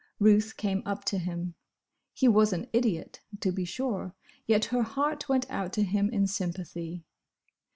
Ruth 0.19 0.57
came 0.57 0.81
up 0.83 1.05
to 1.05 1.19
him. 1.19 1.53
He 2.15 2.27
was 2.27 2.53
an 2.53 2.67
idiot, 2.73 3.19
to 3.39 3.51
be 3.51 3.65
sure, 3.65 4.15
yet 4.47 4.65
her 4.73 4.81
heart 4.81 5.29
went 5.29 5.47
out 5.51 5.71
to 5.73 5.83
him 5.83 6.09
in 6.09 6.25
sympathy. 6.25 7.03